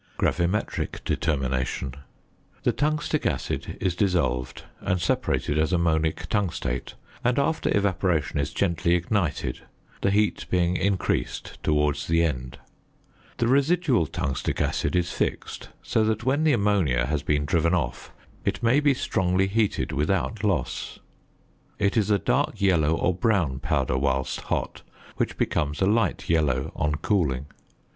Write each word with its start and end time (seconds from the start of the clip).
GRAVIMETRIC 0.17 1.03
DETERMINATION. 1.05 1.93
The 2.63 2.73
tungstic 2.73 3.27
acid 3.27 3.77
is 3.79 3.95
dissolved, 3.95 4.63
and 4.79 4.99
separated 4.99 5.59
as 5.59 5.71
ammonic 5.71 6.27
tungstate, 6.27 6.95
and, 7.23 7.37
after 7.37 7.69
evaporation, 7.77 8.39
is 8.39 8.51
gently 8.51 8.95
ignited, 8.95 9.61
the 10.01 10.09
heat 10.09 10.47
being 10.49 10.75
increased 10.75 11.61
towards 11.61 12.07
the 12.07 12.23
end. 12.23 12.57
The 13.37 13.47
residual 13.47 14.07
tungstic 14.07 14.59
acid 14.59 14.95
is 14.95 15.11
fixed, 15.11 15.69
so 15.83 16.03
that 16.05 16.23
when 16.23 16.45
the 16.45 16.53
ammonia 16.53 17.05
has 17.05 17.21
been 17.21 17.45
driven 17.45 17.75
off 17.75 18.11
it 18.43 18.63
may 18.63 18.79
be 18.79 18.95
strongly 18.95 19.45
heated 19.45 19.91
without 19.91 20.43
loss. 20.43 20.97
It 21.77 21.95
is 21.95 22.09
a 22.09 22.17
dark 22.17 22.59
yellow 22.59 22.95
or 22.95 23.13
brown 23.13 23.59
powder 23.59 23.99
whilst 23.99 24.41
hot, 24.41 24.81
which 25.17 25.37
becomes 25.37 25.79
a 25.79 25.85
light 25.85 26.27
yellow 26.27 26.71
on 26.75 26.95
cooling. 26.95 27.45